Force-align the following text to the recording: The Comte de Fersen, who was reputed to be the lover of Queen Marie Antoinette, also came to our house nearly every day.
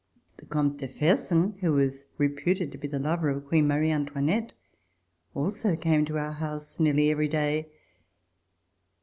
The 0.37 0.47
Comte 0.47 0.77
de 0.79 0.87
Fersen, 0.87 1.59
who 1.59 1.73
was 1.73 2.07
reputed 2.17 2.71
to 2.71 2.79
be 2.79 2.87
the 2.87 2.97
lover 2.97 3.29
of 3.29 3.45
Queen 3.45 3.67
Marie 3.67 3.91
Antoinette, 3.91 4.51
also 5.35 5.75
came 5.75 6.05
to 6.05 6.17
our 6.17 6.31
house 6.33 6.79
nearly 6.79 7.11
every 7.11 7.27
day. 7.27 7.69